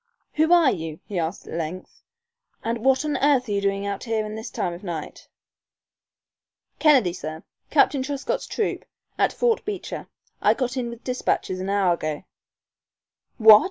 [0.33, 2.01] "Who are you?" he asked, at length,
[2.63, 5.27] "and what on earth are you doing out here this time of night?"
[6.79, 7.43] "Kennedy, sir.
[7.69, 8.83] Captain Truscott's troop,
[9.19, 10.07] at Fort Beecher.
[10.41, 12.23] I got in with despatches an hour ago"
[13.37, 13.59] "What!"